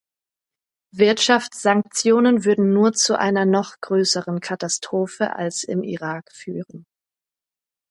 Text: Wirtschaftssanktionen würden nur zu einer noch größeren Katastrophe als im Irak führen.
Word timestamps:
Wirtschaftssanktionen 0.95 2.43
würden 2.43 2.73
nur 2.73 2.91
zu 2.93 3.19
einer 3.19 3.45
noch 3.45 3.79
größeren 3.81 4.39
Katastrophe 4.39 5.33
als 5.35 5.63
im 5.63 5.83
Irak 5.83 6.31
führen. 6.31 6.87